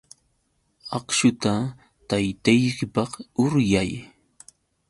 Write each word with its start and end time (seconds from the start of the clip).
Akśhuta 0.97 1.53
taytaykipaq 2.09 3.11
uryay. 3.43 3.91